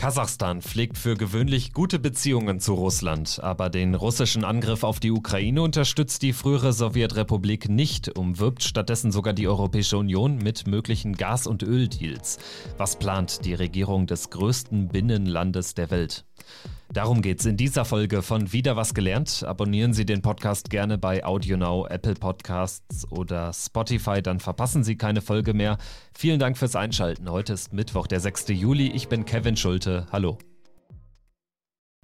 Kasachstan 0.00 0.62
pflegt 0.62 0.96
für 0.96 1.14
gewöhnlich 1.14 1.74
gute 1.74 1.98
Beziehungen 1.98 2.58
zu 2.58 2.72
Russland, 2.72 3.38
aber 3.42 3.68
den 3.68 3.94
russischen 3.94 4.46
Angriff 4.46 4.82
auf 4.82 4.98
die 4.98 5.10
Ukraine 5.10 5.60
unterstützt 5.60 6.22
die 6.22 6.32
frühere 6.32 6.72
Sowjetrepublik 6.72 7.68
nicht, 7.68 8.16
umwirbt 8.16 8.62
stattdessen 8.62 9.12
sogar 9.12 9.34
die 9.34 9.46
Europäische 9.46 9.98
Union 9.98 10.38
mit 10.38 10.66
möglichen 10.66 11.18
Gas- 11.18 11.46
und 11.46 11.62
Öldeals. 11.62 12.38
Was 12.78 12.98
plant 12.98 13.44
die 13.44 13.52
Regierung 13.52 14.06
des 14.06 14.30
größten 14.30 14.88
Binnenlandes 14.88 15.74
der 15.74 15.90
Welt? 15.90 16.24
Darum 16.92 17.22
geht's 17.22 17.46
in 17.46 17.56
dieser 17.56 17.84
Folge 17.84 18.20
von 18.20 18.52
Wieder 18.52 18.74
was 18.74 18.94
gelernt. 18.94 19.44
Abonnieren 19.46 19.92
Sie 19.92 20.04
den 20.04 20.22
Podcast 20.22 20.70
gerne 20.70 20.98
bei 20.98 21.24
AudioNow, 21.24 21.86
Apple 21.88 22.14
Podcasts 22.14 23.10
oder 23.12 23.52
Spotify, 23.52 24.20
dann 24.20 24.40
verpassen 24.40 24.82
Sie 24.82 24.96
keine 24.96 25.20
Folge 25.20 25.54
mehr. 25.54 25.78
Vielen 26.18 26.40
Dank 26.40 26.58
fürs 26.58 26.74
Einschalten. 26.74 27.30
Heute 27.30 27.52
ist 27.52 27.72
Mittwoch, 27.72 28.08
der 28.08 28.18
6. 28.18 28.48
Juli. 28.48 28.88
Ich 28.88 29.08
bin 29.08 29.24
Kevin 29.24 29.56
Schulte. 29.56 30.06
Hallo. 30.10 30.38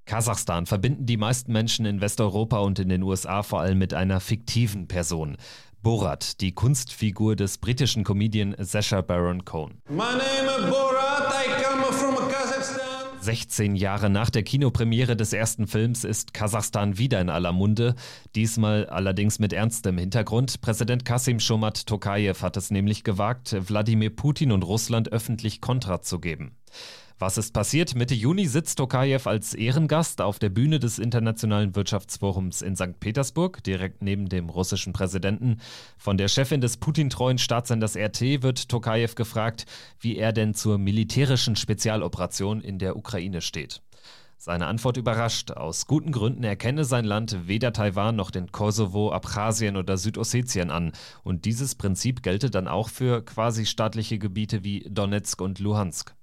Kasachstan 0.05 0.67
verbinden 0.67 1.05
die 1.05 1.17
meisten 1.17 1.53
Menschen 1.53 1.85
in 1.85 2.01
Westeuropa 2.01 2.59
und 2.59 2.79
in 2.79 2.89
den 2.89 3.03
USA 3.03 3.43
vor 3.43 3.61
allem 3.61 3.79
mit 3.79 3.93
einer 3.93 4.21
fiktiven 4.21 4.87
Person. 4.87 5.37
Borat, 5.83 6.41
die 6.41 6.53
Kunstfigur 6.53 7.35
des 7.35 7.59
britischen 7.59 8.05
Comedian 8.05 8.55
Sacha 8.59 9.01
Baron 9.01 9.45
Cohen. 9.45 9.83
My 9.89 10.13
name 10.13 10.47
is 10.47 10.71
Borat, 10.71 11.33
I 11.33 11.63
come 11.63 11.93
from 11.93 12.15
Kazakhstan. 12.15 12.46
16 13.27 13.75
Jahre 13.75 14.09
nach 14.09 14.31
der 14.31 14.45
Kinopremiere 14.45 15.17
des 15.17 15.33
ersten 15.33 15.67
Films 15.67 16.05
ist 16.05 16.33
Kasachstan 16.33 16.97
wieder 16.97 17.21
in 17.21 17.29
aller 17.29 17.51
Munde, 17.51 17.97
diesmal 18.37 18.87
allerdings 18.87 19.41
mit 19.41 19.53
ernstem 19.53 19.99
Hintergrund. 19.99 20.61
Präsident 20.61 21.05
Kasim 21.05 21.41
Shomat 21.41 21.89
Tokayev 21.89 22.41
hat 22.43 22.57
es 22.57 22.71
nämlich 22.71 23.03
gewagt, 23.03 23.57
Wladimir 23.69 24.15
Putin 24.15 24.53
und 24.53 24.63
Russland 24.63 25.11
öffentlich 25.11 25.61
Kontra 25.61 26.03
zu 26.03 26.21
geben. 26.21 26.55
Was 27.19 27.39
ist 27.39 27.55
passiert? 27.55 27.95
Mitte 27.95 28.15
Juni 28.15 28.45
sitzt 28.45 28.77
Tokayev 28.77 29.27
als 29.27 29.55
Ehrengast 29.55 30.21
auf 30.21 30.39
der 30.39 30.51
Bühne 30.51 30.79
des 30.79 30.99
Internationalen 30.99 31.75
Wirtschaftsforums 31.75 32.61
in 32.61 32.77
St. 32.77 33.01
Petersburg, 33.01 33.65
direkt 33.65 34.03
neben 34.03 34.29
dem 34.29 34.51
russischen 34.51 34.93
Präsidenten. 34.93 35.57
Von 35.97 36.19
der 36.19 36.29
Chefin 36.29 36.61
des 36.61 36.77
Putin-treuen 36.77 37.39
Staatssenders 37.39 37.97
RT 37.97 38.43
wird 38.43 38.69
Tokayev 38.69 39.15
gefragt, 39.15 39.65
wie 39.99 40.19
er 40.19 40.35
denn 40.35 40.53
zur 40.53 40.77
militärischen 40.77 41.57
Spezialoperation 41.57 42.61
in 42.61 42.79
der 42.79 42.97
Ukraine 42.97 43.41
steht. 43.41 43.81
Seine 44.37 44.67
Antwort 44.67 44.99
überrascht. 44.99 45.53
Aus 45.53 45.87
guten 45.87 46.13
Gründen 46.13 46.45
erkenne 46.45 46.85
sein 46.85 47.07
Land 47.07 47.49
weder 47.49 47.73
Taiwan 47.73 48.17
noch 48.17 48.31
den 48.31 48.53
Kosovo, 48.53 49.11
Abchasien 49.11 49.79
oder 49.79 49.97
Südossetien 49.97 50.71
an. 50.71 50.93
Und 51.25 51.47
dieses 51.47 51.77
Prinzip 51.77 52.23
gelte 52.23 52.51
dann 52.51 52.69
auch 52.69 52.91
für 52.91 53.25
quasi 53.25 53.65
staatliche 53.65 54.19
Gebiete 54.19 54.65
wie 54.65 54.87
Donetsk 54.91 55.41
und 55.41 55.61
Luhansk. 55.61 56.15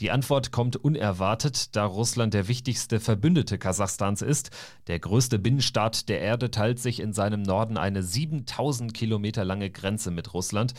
Die 0.00 0.10
Antwort 0.10 0.50
kommt 0.50 0.76
unerwartet, 0.76 1.76
da 1.76 1.84
Russland 1.84 2.32
der 2.32 2.48
wichtigste 2.48 3.00
Verbündete 3.00 3.58
Kasachstans 3.58 4.22
ist. 4.22 4.50
Der 4.86 4.98
größte 4.98 5.38
Binnenstaat 5.38 6.08
der 6.08 6.20
Erde 6.20 6.50
teilt 6.50 6.78
sich 6.78 7.00
in 7.00 7.12
seinem 7.12 7.42
Norden 7.42 7.76
eine 7.76 8.02
7000 8.02 8.94
Kilometer 8.94 9.44
lange 9.44 9.68
Grenze 9.68 10.10
mit 10.10 10.32
Russland. 10.32 10.72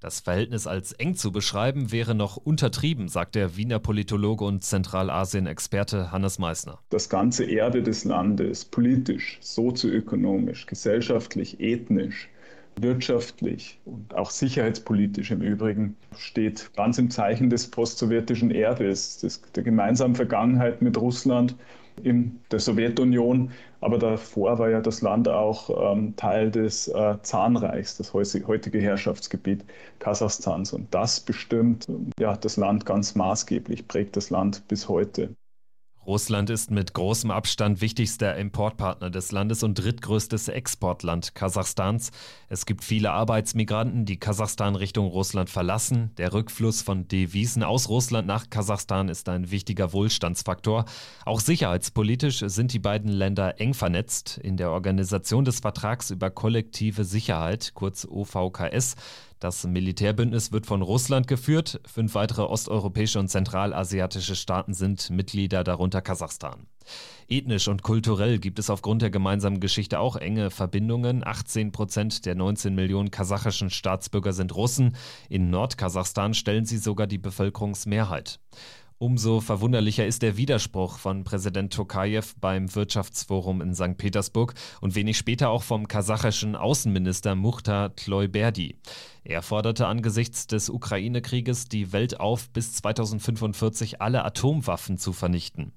Das 0.00 0.20
Verhältnis 0.20 0.68
als 0.68 0.92
eng 0.92 1.16
zu 1.16 1.32
beschreiben 1.32 1.90
wäre 1.90 2.14
noch 2.14 2.36
untertrieben, 2.36 3.08
sagt 3.08 3.34
der 3.34 3.56
Wiener 3.56 3.80
Politologe 3.80 4.44
und 4.44 4.62
Zentralasien-Experte 4.62 6.12
Hannes 6.12 6.38
Meissner. 6.38 6.78
Das 6.90 7.08
ganze 7.08 7.50
Erbe 7.50 7.82
des 7.82 8.04
Landes, 8.04 8.64
politisch, 8.64 9.38
sozioökonomisch, 9.40 10.66
gesellschaftlich, 10.66 11.58
ethnisch, 11.58 12.28
wirtschaftlich 12.82 13.80
und 13.84 14.14
auch 14.14 14.30
sicherheitspolitisch 14.30 15.30
im 15.30 15.42
Übrigen 15.42 15.96
steht 16.16 16.70
ganz 16.76 16.98
im 16.98 17.10
Zeichen 17.10 17.50
des 17.50 17.70
postsowjetischen 17.70 18.50
Erbes, 18.50 19.18
des, 19.18 19.42
der 19.54 19.62
gemeinsamen 19.62 20.14
Vergangenheit 20.14 20.82
mit 20.82 20.96
Russland 21.00 21.56
in 22.02 22.40
der 22.50 22.60
Sowjetunion. 22.60 23.50
Aber 23.80 23.98
davor 23.98 24.58
war 24.58 24.70
ja 24.70 24.80
das 24.80 25.02
Land 25.02 25.28
auch 25.28 25.92
ähm, 25.92 26.14
Teil 26.16 26.50
des 26.50 26.88
äh, 26.88 27.16
Zahnreichs, 27.22 27.96
das 27.96 28.12
heutige 28.14 28.80
Herrschaftsgebiet 28.80 29.64
Kasachstans. 29.98 30.72
Und 30.72 30.92
das 30.94 31.20
bestimmt 31.20 31.86
ja, 32.18 32.36
das 32.36 32.56
Land 32.56 32.86
ganz 32.86 33.14
maßgeblich, 33.14 33.86
prägt 33.88 34.16
das 34.16 34.30
Land 34.30 34.66
bis 34.68 34.88
heute. 34.88 35.34
Russland 36.08 36.48
ist 36.48 36.70
mit 36.70 36.94
großem 36.94 37.30
Abstand 37.30 37.82
wichtigster 37.82 38.34
Importpartner 38.34 39.10
des 39.10 39.30
Landes 39.30 39.62
und 39.62 39.74
drittgrößtes 39.74 40.48
Exportland 40.48 41.34
Kasachstans. 41.34 42.12
Es 42.48 42.64
gibt 42.64 42.82
viele 42.82 43.10
Arbeitsmigranten, 43.10 44.06
die 44.06 44.18
Kasachstan 44.18 44.74
Richtung 44.74 45.08
Russland 45.08 45.50
verlassen. 45.50 46.12
Der 46.16 46.32
Rückfluss 46.32 46.80
von 46.80 47.06
Devisen 47.08 47.62
aus 47.62 47.90
Russland 47.90 48.26
nach 48.26 48.48
Kasachstan 48.48 49.10
ist 49.10 49.28
ein 49.28 49.50
wichtiger 49.50 49.92
Wohlstandsfaktor. 49.92 50.86
Auch 51.26 51.40
sicherheitspolitisch 51.40 52.38
sind 52.38 52.72
die 52.72 52.78
beiden 52.78 53.10
Länder 53.10 53.60
eng 53.60 53.74
vernetzt. 53.74 54.38
In 54.42 54.56
der 54.56 54.70
Organisation 54.70 55.44
des 55.44 55.60
Vertrags 55.60 56.10
über 56.10 56.30
kollektive 56.30 57.04
Sicherheit, 57.04 57.72
kurz 57.74 58.06
OVKS, 58.10 58.94
das 59.40 59.64
Militärbündnis 59.64 60.50
wird 60.52 60.66
von 60.66 60.82
Russland 60.82 61.28
geführt. 61.28 61.80
Fünf 61.86 62.14
weitere 62.14 62.42
osteuropäische 62.42 63.18
und 63.18 63.28
zentralasiatische 63.28 64.34
Staaten 64.34 64.74
sind 64.74 65.10
Mitglieder, 65.10 65.62
darunter 65.64 66.02
Kasachstan. 66.02 66.66
Ethnisch 67.28 67.68
und 67.68 67.82
kulturell 67.82 68.38
gibt 68.38 68.58
es 68.58 68.70
aufgrund 68.70 69.02
der 69.02 69.10
gemeinsamen 69.10 69.60
Geschichte 69.60 70.00
auch 70.00 70.16
enge 70.16 70.50
Verbindungen. 70.50 71.26
18 71.26 71.72
Prozent 71.72 72.26
der 72.26 72.34
19 72.34 72.74
Millionen 72.74 73.10
kasachischen 73.10 73.70
Staatsbürger 73.70 74.32
sind 74.32 74.54
Russen. 74.56 74.96
In 75.28 75.50
Nordkasachstan 75.50 76.34
stellen 76.34 76.64
sie 76.64 76.78
sogar 76.78 77.06
die 77.06 77.18
Bevölkerungsmehrheit. 77.18 78.40
Umso 79.00 79.40
verwunderlicher 79.40 80.06
ist 80.06 80.22
der 80.22 80.36
Widerspruch 80.36 80.98
von 80.98 81.22
Präsident 81.22 81.72
Tokayev 81.72 82.34
beim 82.40 82.74
Wirtschaftsforum 82.74 83.60
in 83.60 83.72
St. 83.72 83.96
Petersburg 83.96 84.54
und 84.80 84.96
wenig 84.96 85.16
später 85.16 85.50
auch 85.50 85.62
vom 85.62 85.86
kasachischen 85.86 86.56
Außenminister 86.56 87.36
Muchtar 87.36 87.94
Tloyberdi. 87.94 88.74
Er 89.22 89.42
forderte 89.42 89.86
angesichts 89.86 90.48
des 90.48 90.68
Ukraine-Krieges 90.68 91.68
die 91.68 91.92
Welt 91.92 92.18
auf, 92.18 92.50
bis 92.50 92.72
2045 92.72 94.02
alle 94.02 94.24
Atomwaffen 94.24 94.98
zu 94.98 95.12
vernichten. 95.12 95.70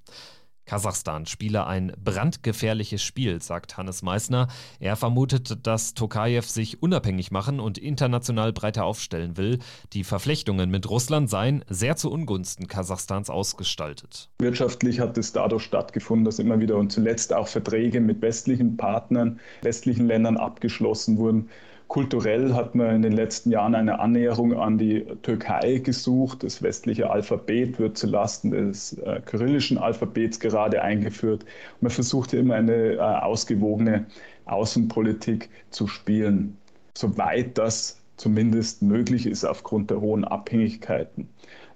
Kasachstan 0.71 1.25
spiele 1.25 1.67
ein 1.67 1.91
brandgefährliches 2.01 3.03
Spiel, 3.03 3.41
sagt 3.41 3.75
Hannes 3.75 4.03
Meissner. 4.03 4.47
Er 4.79 4.95
vermutet, 4.95 5.67
dass 5.67 5.95
Tokayev 5.95 6.47
sich 6.47 6.81
unabhängig 6.81 7.29
machen 7.29 7.59
und 7.59 7.77
international 7.77 8.53
breiter 8.53 8.85
aufstellen 8.85 9.35
will. 9.35 9.59
Die 9.91 10.05
Verflechtungen 10.05 10.69
mit 10.69 10.89
Russland 10.89 11.29
seien 11.29 11.65
sehr 11.67 11.97
zu 11.97 12.09
Ungunsten 12.09 12.69
Kasachstans 12.69 13.29
ausgestaltet. 13.29 14.29
Wirtschaftlich 14.39 15.01
hat 15.01 15.17
es 15.17 15.33
dadurch 15.33 15.63
stattgefunden, 15.63 16.23
dass 16.23 16.39
immer 16.39 16.61
wieder 16.61 16.77
und 16.77 16.89
zuletzt 16.89 17.33
auch 17.33 17.49
Verträge 17.49 17.99
mit 17.99 18.21
westlichen 18.21 18.77
Partnern, 18.77 19.41
westlichen 19.63 20.07
Ländern 20.07 20.37
abgeschlossen 20.37 21.17
wurden 21.17 21.49
Kulturell 21.91 22.53
hat 22.53 22.74
man 22.74 22.96
in 22.96 23.02
den 23.02 23.12
letzten 23.12 23.52
Jahren 23.52 23.75
eine 23.75 24.00
Annäherung 24.00 24.53
an 24.57 24.78
die 24.78 25.03
Türkei 25.24 25.79
gesucht. 25.79 26.41
Das 26.41 26.63
westliche 26.63 27.09
Alphabet 27.09 27.79
wird 27.79 27.97
zulasten 27.97 28.52
des 28.52 28.94
äh, 29.00 29.19
kyrillischen 29.25 29.78
Alphabets 29.78 30.40
gerade 30.40 30.81
eingeführt. 30.81 31.44
Man 31.81 31.91
versucht 31.91 32.31
hier 32.31 32.40
immer 32.40 32.56
eine 32.56 32.94
äh, 32.94 33.00
ausgewogene 33.00 34.06
Außenpolitik 34.46 35.50
zu 35.69 35.88
spielen, 35.88 36.56
soweit 36.94 37.57
das 37.57 38.00
zumindest 38.21 38.81
möglich 38.81 39.25
ist 39.25 39.43
aufgrund 39.43 39.89
der 39.89 39.99
hohen 39.99 40.23
Abhängigkeiten 40.23 41.27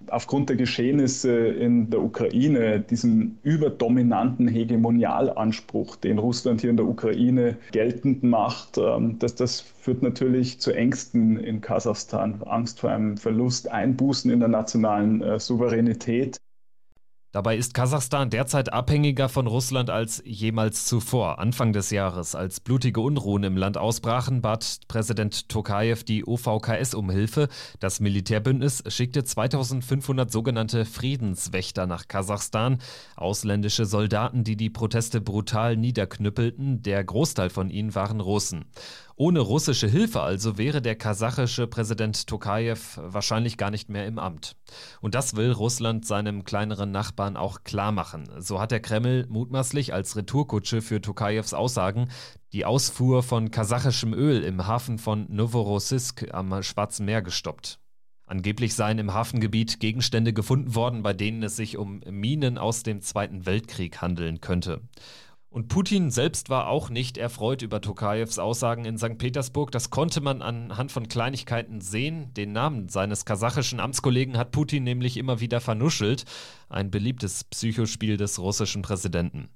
aufgrund 0.09 0.50
der 0.50 0.56
Geschehnisse 0.56 1.35
in 1.35 1.89
der 1.89 2.01
Ukraine, 2.01 2.79
diesen 2.79 3.39
überdominanten 3.44 4.47
Hegemonialanspruch, 4.47 5.95
den 5.95 6.19
Russland 6.19 6.61
hier 6.61 6.69
in 6.69 6.78
der 6.78 6.88
Ukraine 6.88 7.57
geltend 7.72 8.23
macht, 8.23 8.78
ähm, 8.78 9.17
das, 9.19 9.35
das 9.35 9.61
führt 9.61 10.03
natürlich 10.03 10.59
zu 10.59 10.72
Ängsten 10.72 11.38
in 11.38 11.61
Kasachstan, 11.61 12.41
Angst 12.44 12.79
vor 12.79 12.91
einem 12.91 13.17
Verlust, 13.17 13.72
Einbußen 13.72 14.31
in 14.31 14.40
der 14.40 14.49
nationalen 14.49 15.22
äh, 15.22 15.40
Souveränität. 15.40 16.37
Dabei 17.35 17.58
ist 17.58 17.73
Kasachstan 17.73 18.29
derzeit 18.29 18.72
abhängiger 18.72 19.28
von 19.28 19.46
Russland 19.46 19.90
als 19.90 20.23
jemals 20.26 20.85
zuvor. 20.85 21.37
Anfang 21.37 21.73
des 21.73 21.90
Jahres, 21.90 22.34
als 22.34 22.61
blutige 22.61 23.02
Unruhen 23.02 23.43
im 23.43 23.58
Land 23.58 23.78
ausbrachen, 23.78 24.41
bat 24.41 24.79
Präsident 24.87 25.49
Tokayev 25.49 26.05
die 26.05 26.26
OVKS 26.26 26.93
um 26.93 27.09
Hilfe. 27.09 27.49
Das 27.82 27.99
Militärbündnis 27.99 28.85
schickte 28.87 29.26
2500 29.26 30.32
sogenannte 30.32 30.85
Friedenswächter 30.85 31.87
nach 31.87 32.08
Kasachstan, 32.08 32.78
ausländische 33.17 33.85
Soldaten, 33.85 34.46
die 34.46 34.55
die 34.55 34.70
Proteste 34.70 35.20
brutal 35.20 35.76
niederknüppelten. 35.76 36.84
Der 36.84 37.03
Großteil 37.03 37.49
von 37.49 37.70
ihnen 37.70 37.96
waren 37.96 38.22
Russen. 38.22 38.64
Ohne 39.17 39.40
russische 39.40 39.88
Hilfe 39.88 40.20
also 40.20 40.58
wäre 40.58 40.82
der 40.82 40.96
kasachische 40.96 41.67
Präsident 41.67 42.28
Tokayev 42.28 43.00
wahrscheinlich 43.02 43.56
gar 43.56 43.72
nicht 43.72 43.88
mehr 43.88 44.06
im 44.08 44.20
Amt. 44.20 44.58
Und 45.00 45.16
das 45.16 45.38
will 45.38 45.53
Russland 45.53 46.06
seinem 46.06 46.44
kleineren 46.44 46.91
Nachbarn 46.91 47.38
auch 47.38 47.64
klar 47.64 47.94
machen. 47.94 48.28
So 48.40 48.59
hat 48.59 48.72
der 48.72 48.82
Kreml 48.82 49.26
mutmaßlich 49.29 49.94
als 49.94 50.17
Retourkutsche 50.17 50.82
für 50.82 51.00
Tokayevs 51.00 51.53
Aussagen 51.53 52.09
die 52.52 52.66
Ausfuhr 52.66 53.23
von 53.23 53.52
kasachischem 53.52 54.14
Öl 54.14 54.44
im 54.44 54.67
Hafen 54.67 54.97
von 54.97 55.28
Novorossiysk 55.29 56.34
am 56.34 56.61
Schwarzen 56.61 57.06
Meer 57.06 57.22
gestoppt. 57.22 57.79
Angeblich 58.26 58.73
seien 58.73 59.00
im 59.00 59.14
Hafengebiet 59.14 59.79
Gegenstände 59.79 60.34
gefunden 60.34 60.76
worden, 60.76 61.03
bei 61.03 61.14
denen 61.14 61.41
es 61.44 61.56
sich 61.56 61.78
um 61.78 62.02
Minen 62.09 62.58
aus 62.58 62.84
dem 62.84 63.02
Zweiten 63.02 63.46
Weltkrieg 63.46 64.02
handeln 64.02 64.41
könnte. 64.41 64.82
Und 65.55 65.69
Putin 65.69 66.11
selbst 66.11 66.49
war 66.49 66.67
auch 66.67 66.90
nicht 66.90 67.17
erfreut 67.17 67.61
über 67.61 67.79
Tokajews 67.79 68.40
Aussagen 68.40 68.84
in 68.84 68.97
St. 68.97 69.17
Petersburg. 69.17 69.72
Das 69.72 69.90
konnte 69.90 70.19
man 70.19 70.41
anhand 70.41 70.91
von 70.91 71.07
Kleinigkeiten 71.07 71.79
sehen. 71.79 72.34
Den 72.34 72.52
Namen 72.52 72.90
seines 72.90 73.23
kasachischen 73.23 73.79
Amtskollegen 73.79 74.37
hat 74.37 74.52
Putin 74.52 74.84
nämlich 74.84 75.16
immer 75.16 75.40
wieder 75.40 75.61
vernuschelt. 75.61 76.25
Ein 76.70 76.90
beliebtes 76.90 77.44
Psychospiel 77.44 78.17
des 78.17 78.40
russischen 78.40 78.82
Präsidenten. 78.82 79.50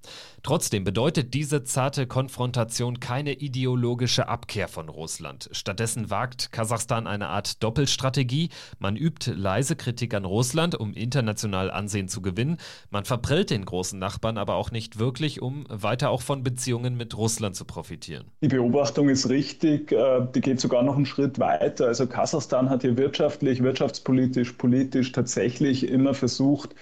Trotzdem 0.43 0.83
bedeutet 0.83 1.33
diese 1.33 1.63
zarte 1.63 2.07
Konfrontation 2.07 2.99
keine 2.99 3.33
ideologische 3.33 4.27
Abkehr 4.27 4.67
von 4.67 4.89
Russland. 4.89 5.49
Stattdessen 5.51 6.09
wagt 6.09 6.51
Kasachstan 6.51 7.07
eine 7.07 7.27
Art 7.27 7.63
Doppelstrategie. 7.63 8.49
Man 8.77 8.95
übt 8.95 9.31
leise 9.31 9.75
Kritik 9.75 10.13
an 10.13 10.25
Russland, 10.25 10.75
um 10.75 10.93
international 10.93 11.71
Ansehen 11.71 12.07
zu 12.07 12.21
gewinnen. 12.21 12.57
Man 12.91 13.05
verprellt 13.05 13.49
den 13.49 13.65
großen 13.65 13.97
Nachbarn 13.97 14.37
aber 14.37 14.55
auch 14.55 14.71
nicht 14.71 14.99
wirklich, 14.99 15.41
um 15.41 15.65
weiter 15.69 16.11
auch 16.11 16.21
von 16.21 16.43
Beziehungen 16.43 16.95
mit 16.95 17.17
Russland 17.17 17.55
zu 17.55 17.65
profitieren. 17.65 18.25
Die 18.41 18.47
Beobachtung 18.47 19.09
ist 19.09 19.29
richtig, 19.29 19.91
äh, 19.91 20.25
die 20.33 20.41
geht 20.41 20.59
sogar 20.59 20.83
noch 20.83 20.95
einen 20.95 21.05
Schritt 21.05 21.39
weiter. 21.39 21.87
Also 21.87 22.07
Kasachstan 22.07 22.69
hat 22.69 22.83
hier 22.83 22.97
wirtschaftlich, 22.97 23.63
wirtschaftspolitisch, 23.63 24.53
politisch 24.53 25.11
tatsächlich 25.11 25.87
immer 25.87 26.13
versucht, 26.13 26.75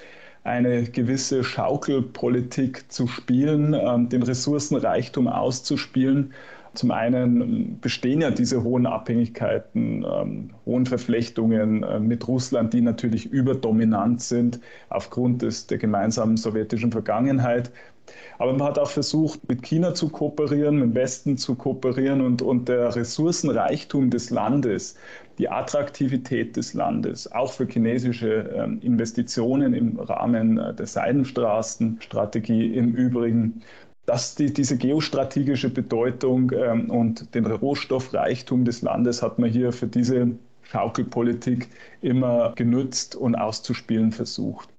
eine 0.48 0.84
gewisse 0.84 1.44
Schaukelpolitik 1.44 2.92
zu 2.92 3.08
spielen, 3.08 3.74
ähm, 3.74 4.10
den 4.10 4.24
Ressourcenreichtum 4.24 5.28
auszuspielen. 5.28 6.34
Zum 6.74 6.92
einen 6.92 7.80
bestehen 7.80 8.22
ja 8.22 8.32
diese 8.32 8.64
hohen 8.64 8.86
Abhängigkeiten, 8.86 10.06
ähm, 10.06 10.50
hohen 10.66 10.86
Verflechtungen 10.86 11.84
äh, 11.84 12.00
mit 12.00 12.28
Russland, 12.28 12.74
die 12.74 12.82
natürlich 12.82 13.26
überdominant 13.26 14.22
sind 14.22 14.60
aufgrund 14.90 15.42
des, 15.42 15.68
der 15.68 15.78
gemeinsamen 15.78 16.38
sowjetischen 16.38 16.92
Vergangenheit. 16.92 17.72
Aber 18.38 18.54
man 18.54 18.68
hat 18.68 18.80
auch 18.80 18.90
versucht, 18.90 19.48
mit 19.50 19.64
China 19.64 19.94
zu 19.94 20.10
kooperieren, 20.10 20.76
mit 20.76 20.84
dem 20.86 20.96
Westen 20.96 21.38
zu 21.38 21.56
kooperieren 21.56 22.22
und, 22.22 22.42
und 22.42 22.70
der 22.70 22.96
Ressourcenreichtum 22.96 24.10
des 24.10 24.30
Landes, 24.30 24.96
die 25.38 25.50
Attraktivität 25.50 26.56
des 26.56 26.74
Landes, 26.74 27.32
auch 27.32 27.52
für 27.52 27.68
chinesische 27.68 28.50
ähm, 28.56 28.80
Investitionen 28.82 29.74
im 29.74 30.00
Rahmen 30.00 30.58
äh, 30.58 30.74
der 30.74 30.88
Seidenstraßenstrategie 30.88 32.76
im 32.76 32.94
Übrigen, 32.94 33.62
dass 34.08 34.36
die, 34.36 34.52
diese 34.54 34.78
geostrategische 34.78 35.70
Bedeutung 35.70 36.52
ähm, 36.56 36.90
und 36.90 37.36
den 37.36 37.46
Rohstoffreichtum 37.46 38.66
des 38.66 38.82
Landes 38.82 39.22
hat 39.22 39.38
man 39.38 39.50
hier 39.50 39.72
für 39.74 39.88
diese 39.88 40.32
Schaukelpolitik 40.64 41.70
immer 42.02 42.54
genützt 42.56 43.16
und 43.16 43.36
auszuspielen 43.36 44.12
versucht. 44.14 44.70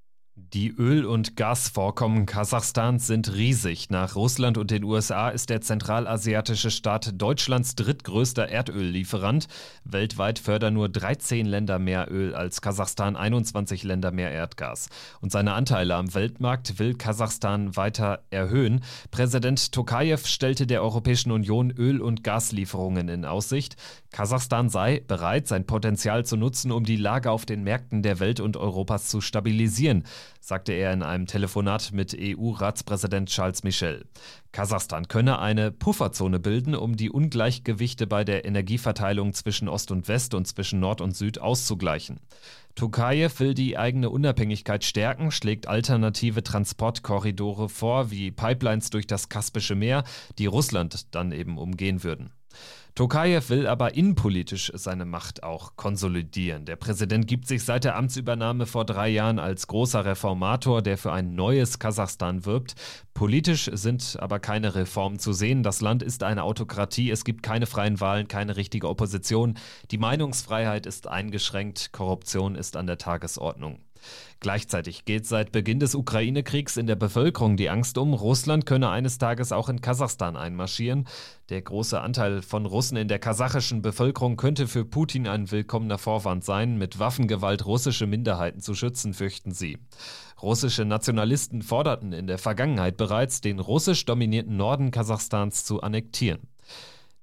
Die 0.54 0.70
Öl- 0.70 1.04
und 1.04 1.36
Gasvorkommen 1.36 2.24
Kasachstans 2.24 3.06
sind 3.06 3.34
riesig. 3.34 3.90
Nach 3.90 4.16
Russland 4.16 4.56
und 4.56 4.70
den 4.70 4.82
USA 4.82 5.28
ist 5.28 5.50
der 5.50 5.60
zentralasiatische 5.60 6.70
Staat 6.70 7.20
Deutschlands 7.20 7.74
drittgrößter 7.74 8.48
Erdöllieferant. 8.48 9.46
Weltweit 9.84 10.38
fördern 10.38 10.72
nur 10.72 10.88
13 10.88 11.44
Länder 11.44 11.78
mehr 11.78 12.10
Öl 12.10 12.34
als 12.34 12.62
Kasachstan 12.62 13.14
21 13.14 13.82
Länder 13.82 14.10
mehr 14.10 14.30
Erdgas. 14.32 14.88
Und 15.20 15.32
seine 15.32 15.52
Anteile 15.52 15.96
am 15.96 16.14
Weltmarkt 16.14 16.78
will 16.78 16.94
Kasachstan 16.94 17.76
weiter 17.76 18.20
erhöhen. 18.30 18.82
Präsident 19.10 19.72
Tokayev 19.72 20.26
stellte 20.26 20.66
der 20.66 20.82
Europäischen 20.82 21.30
Union 21.30 21.70
Öl- 21.70 22.00
und 22.00 22.24
Gaslieferungen 22.24 23.10
in 23.10 23.26
Aussicht. 23.26 23.76
Kasachstan 24.12 24.70
sei 24.70 25.02
bereit, 25.06 25.46
sein 25.46 25.66
Potenzial 25.66 26.24
zu 26.24 26.38
nutzen, 26.38 26.72
um 26.72 26.84
die 26.84 26.96
Lage 26.96 27.30
auf 27.30 27.44
den 27.44 27.64
Märkten 27.64 28.02
der 28.02 28.18
Welt 28.18 28.40
und 28.40 28.56
Europas 28.56 29.08
zu 29.08 29.20
stabilisieren 29.20 30.04
sagte 30.40 30.72
er 30.72 30.92
in 30.92 31.02
einem 31.02 31.26
Telefonat 31.26 31.92
mit 31.92 32.16
EU-Ratspräsident 32.18 33.28
Charles 33.28 33.64
Michel. 33.64 34.04
Kasachstan 34.52 35.08
könne 35.08 35.38
eine 35.38 35.70
Pufferzone 35.70 36.38
bilden, 36.38 36.74
um 36.74 36.96
die 36.96 37.10
Ungleichgewichte 37.10 38.06
bei 38.06 38.24
der 38.24 38.44
Energieverteilung 38.44 39.32
zwischen 39.34 39.68
Ost 39.68 39.90
und 39.90 40.08
West 40.08 40.34
und 40.34 40.46
zwischen 40.46 40.80
Nord 40.80 41.00
und 41.00 41.16
Süd 41.16 41.40
auszugleichen. 41.40 42.20
Tokajew 42.74 43.30
will 43.38 43.54
die 43.54 43.76
eigene 43.76 44.08
Unabhängigkeit 44.08 44.84
stärken, 44.84 45.30
schlägt 45.30 45.66
alternative 45.66 46.42
Transportkorridore 46.42 47.68
vor, 47.68 48.10
wie 48.10 48.30
Pipelines 48.30 48.90
durch 48.90 49.06
das 49.06 49.28
Kaspische 49.28 49.74
Meer, 49.74 50.04
die 50.38 50.46
Russland 50.46 51.14
dann 51.14 51.32
eben 51.32 51.58
umgehen 51.58 52.04
würden. 52.04 52.30
Tokajew 52.98 53.48
will 53.48 53.68
aber 53.68 53.94
innenpolitisch 53.94 54.72
seine 54.74 55.04
Macht 55.04 55.44
auch 55.44 55.76
konsolidieren. 55.76 56.64
Der 56.64 56.74
Präsident 56.74 57.28
gibt 57.28 57.46
sich 57.46 57.62
seit 57.62 57.84
der 57.84 57.94
Amtsübernahme 57.94 58.66
vor 58.66 58.84
drei 58.84 59.08
Jahren 59.08 59.38
als 59.38 59.68
großer 59.68 60.04
Reformator, 60.04 60.82
der 60.82 60.98
für 60.98 61.12
ein 61.12 61.36
neues 61.36 61.78
Kasachstan 61.78 62.44
wirbt. 62.44 62.74
Politisch 63.14 63.70
sind 63.72 64.16
aber 64.18 64.40
keine 64.40 64.74
Reformen 64.74 65.20
zu 65.20 65.32
sehen. 65.32 65.62
Das 65.62 65.80
Land 65.80 66.02
ist 66.02 66.24
eine 66.24 66.42
Autokratie, 66.42 67.12
es 67.12 67.24
gibt 67.24 67.44
keine 67.44 67.66
freien 67.66 68.00
Wahlen, 68.00 68.26
keine 68.26 68.56
richtige 68.56 68.88
Opposition. 68.88 69.54
Die 69.92 69.98
Meinungsfreiheit 69.98 70.84
ist 70.84 71.06
eingeschränkt, 71.06 71.92
Korruption 71.92 72.56
ist 72.56 72.76
an 72.76 72.88
der 72.88 72.98
Tagesordnung. 72.98 73.78
Gleichzeitig 74.40 75.04
geht 75.04 75.26
seit 75.26 75.50
Beginn 75.50 75.80
des 75.80 75.94
Ukraine-Kriegs 75.94 76.76
in 76.76 76.86
der 76.86 76.96
Bevölkerung 76.96 77.56
die 77.56 77.70
Angst 77.70 77.98
um, 77.98 78.14
Russland 78.14 78.66
könne 78.66 78.88
eines 78.88 79.18
Tages 79.18 79.50
auch 79.50 79.68
in 79.68 79.80
Kasachstan 79.80 80.36
einmarschieren. 80.36 81.08
Der 81.48 81.60
große 81.60 82.00
Anteil 82.00 82.42
von 82.42 82.64
Russen 82.66 82.96
in 82.96 83.08
der 83.08 83.18
kasachischen 83.18 83.82
Bevölkerung 83.82 84.36
könnte 84.36 84.68
für 84.68 84.84
Putin 84.84 85.26
ein 85.26 85.50
willkommener 85.50 85.98
Vorwand 85.98 86.44
sein, 86.44 86.78
mit 86.78 86.98
Waffengewalt 86.98 87.66
russische 87.66 88.06
Minderheiten 88.06 88.60
zu 88.60 88.74
schützen, 88.74 89.14
fürchten 89.14 89.50
sie. 89.50 89.78
Russische 90.40 90.84
Nationalisten 90.84 91.62
forderten 91.62 92.12
in 92.12 92.28
der 92.28 92.38
Vergangenheit 92.38 92.96
bereits, 92.96 93.40
den 93.40 93.58
russisch 93.58 94.04
dominierten 94.04 94.56
Norden 94.56 94.92
Kasachstans 94.92 95.64
zu 95.64 95.80
annektieren. 95.80 96.40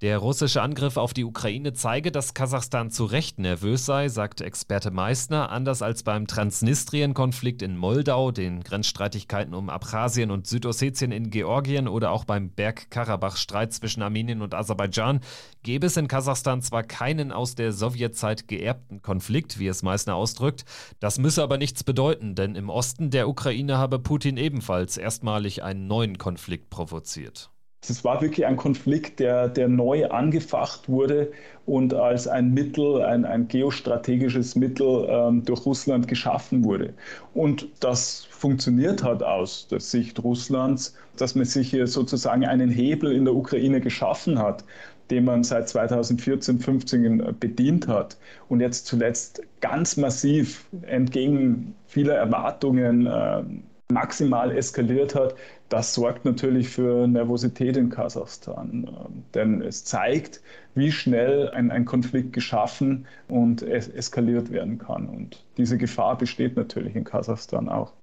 Der 0.02 0.18
russische 0.18 0.62
Angriff 0.62 0.98
auf 0.98 1.14
die 1.14 1.24
Ukraine 1.24 1.72
zeige, 1.72 2.12
dass 2.12 2.34
Kasachstan 2.34 2.92
zu 2.92 3.06
Recht 3.06 3.40
nervös 3.40 3.86
sei, 3.86 4.10
sagt 4.10 4.42
Experte 4.42 4.92
Meissner. 4.92 5.50
Anders 5.52 5.82
als 5.82 6.04
beim 6.04 6.28
Transnistrien-Konflikt 6.28 7.62
in 7.62 7.78
Moldau, 7.78 8.32
den 8.32 8.62
Grenzstreitigkeiten 8.62 9.54
um 9.54 9.70
Abchasien 9.70 10.32
und 10.32 10.48
Südossetien 10.48 11.14
in 11.14 11.30
Georgien 11.30 11.88
oder 11.88 12.12
auch 12.12 12.26
beim 12.26 12.50
Bergkarabach-Streit 12.50 13.72
zwischen 13.72 14.04
Armenien 14.04 14.42
und 14.42 14.54
Aserbaidschan, 14.54 15.22
gäbe 15.64 15.88
es 15.88 15.96
in 15.96 16.10
Kasachstan 16.10 16.62
zwar 16.62 16.84
keinen 16.84 17.32
aus 17.32 17.56
der 17.56 17.72
Sowjetzeit 17.72 18.50
geerbten 18.50 19.02
Konflikt, 19.02 19.60
wie 19.60 19.68
es 19.68 19.82
Meissner 19.82 20.16
ausdrückt. 20.16 20.66
Das 21.00 21.20
müsse 21.20 21.42
aber 21.42 21.58
nichts 21.58 21.86
bedeuten, 21.86 22.36
denn 22.36 22.56
im 22.56 22.70
Osten 22.70 23.12
der 23.12 23.30
Ukraine 23.30 23.78
habe 23.78 24.00
Putin 24.00 24.36
ebenfalls 24.36 24.98
erstmalig 24.98 25.64
einen 25.64 25.88
neuen 25.88 26.18
Konflikt 26.18 26.70
provoziert. 26.70 27.50
Es 27.90 28.04
war 28.04 28.22
wirklich 28.22 28.46
ein 28.46 28.58
Konflikt, 28.58 29.20
der, 29.20 29.48
der 29.48 29.68
neu 29.68 30.08
angefacht 30.08 30.90
wurde 30.90 31.32
und 31.66 31.94
als 31.94 32.28
ein 32.28 32.54
Mittel, 32.54 33.02
ein, 33.02 33.26
ein 33.26 33.48
geostrategisches 33.48 34.56
Mittel 34.56 35.08
ähm, 35.10 35.44
durch 35.46 35.66
Russland 35.66 36.08
geschaffen 36.08 36.64
wurde. 36.64 36.94
Und 37.34 37.68
das 37.80 38.28
funktioniert 38.30 39.04
hat 39.04 39.24
aus 39.24 39.68
der 39.68 39.80
Sicht 39.80 40.24
Russlands, 40.24 40.96
dass 41.18 41.36
man 41.36 41.46
sich 41.46 41.70
hier 41.70 41.88
sozusagen 41.88 42.46
einen 42.46 42.70
Hebel 42.70 43.12
in 43.12 43.26
der 43.26 43.36
Ukraine 43.36 43.82
geschaffen 43.82 44.40
hat, 44.40 44.64
den 45.10 45.26
man 45.26 45.44
seit 45.44 45.70
2014, 45.70 46.60
15 46.60 47.36
bedient 47.40 47.88
hat 47.88 48.18
und 48.50 48.60
jetzt 48.60 48.88
zuletzt 48.88 49.42
ganz 49.62 49.98
massiv 49.98 50.66
entgegen 50.84 51.76
vieler 51.88 52.16
Erwartungen 52.16 53.06
äh, 53.06 53.44
maximal 53.92 54.52
eskaliert 54.52 55.16
hat, 55.16 55.36
das 55.70 55.94
sorgt 55.94 56.26
natürlich 56.26 56.70
für 56.70 57.08
Nervosität 57.08 57.78
in 57.78 57.90
Kasachstan. 57.90 58.88
Ähm, 58.88 59.24
denn 59.34 59.62
es 59.62 59.84
zeigt, 59.86 60.42
wie 60.76 60.92
schnell 60.92 61.50
ein, 61.50 61.72
ein 61.72 61.86
Konflikt 61.86 62.34
geschaffen 62.34 63.08
und 63.28 63.62
es 63.62 63.88
eskaliert 63.88 64.52
werden 64.52 64.78
kann. 64.80 65.08
Und 65.08 65.46
diese 65.58 65.78
Gefahr 65.78 66.18
besteht 66.18 66.56
natürlich 66.56 66.96
in 66.96 67.04
Kasachstan 67.04 67.70
auch. 67.70 67.94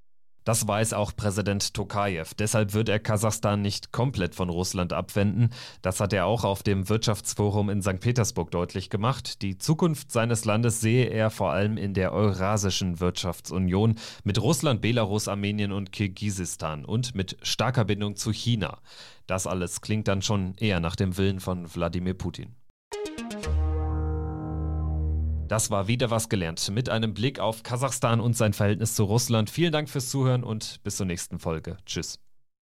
Das 0.45 0.67
weiß 0.67 0.93
auch 0.93 1.15
Präsident 1.15 1.73
Tokajew. 1.75 2.27
Deshalb 2.39 2.75
wird 2.75 2.89
er 2.89 2.99
Kasachstan 2.99 3.63
nicht 3.63 3.93
komplett 3.93 4.35
von 4.35 4.49
Russland 4.49 4.93
abwenden. 4.93 5.51
Das 5.83 6.01
hat 6.01 6.13
er 6.13 6.27
auch 6.27 6.43
auf 6.45 6.63
dem 6.63 6.89
Wirtschaftsforum 6.89 7.71
in 7.71 7.83
St. 7.83 8.01
Petersburg 8.01 8.51
deutlich 8.51 8.91
gemacht. 8.91 9.43
Die 9.43 9.59
Zukunft 9.59 10.11
seines 10.11 10.45
Landes 10.45 10.81
sehe 10.81 11.07
er 11.07 11.31
vor 11.31 11.53
allem 11.53 11.77
in 11.77 11.95
der 11.95 12.13
Eurasischen 12.13 12.99
Wirtschaftsunion 12.99 13.95
mit 14.25 14.41
Russland, 14.41 14.81
Belarus, 14.81 15.29
Armenien 15.29 15.73
und 15.73 15.93
Kirgisistan 15.93 16.85
und 16.85 17.15
mit 17.15 17.37
starker 17.43 17.85
Bindung 17.85 18.17
zu 18.17 18.33
China. 18.33 18.79
Das 19.29 19.47
alles 19.47 19.81
klingt 19.81 20.09
dann 20.09 20.23
schon 20.23 20.55
eher 20.57 20.81
nach 20.81 20.97
dem 20.97 21.17
Willen 21.17 21.39
von 21.39 21.73
Wladimir 21.73 22.15
Putin. 22.15 22.57
Das 25.53 25.71
war 25.71 25.87
wieder 25.87 26.11
was 26.11 26.31
gelernt 26.31 26.71
mit 26.71 26.89
einem 26.89 27.13
Blick 27.13 27.39
auf 27.39 27.63
Kasachstan 27.63 28.21
und 28.21 28.35
sein 28.35 28.55
Verhältnis 28.55 28.95
zu 28.95 29.05
Russland. 29.05 29.51
Vielen 29.51 29.71
Dank 29.71 29.91
fürs 29.91 30.09
Zuhören 30.09 30.45
und 30.45 30.83
bis 30.83 30.97
zur 30.97 31.05
nächsten 31.05 31.39
Folge. 31.39 31.77
Tschüss. 31.85 32.19